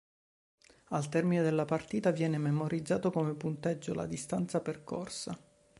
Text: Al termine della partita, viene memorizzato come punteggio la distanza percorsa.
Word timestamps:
Al 0.85 1.09
termine 1.09 1.43
della 1.43 1.65
partita, 1.65 2.09
viene 2.09 2.39
memorizzato 2.39 3.11
come 3.11 3.35
punteggio 3.35 3.93
la 3.93 4.07
distanza 4.07 4.59
percorsa. 4.59 5.37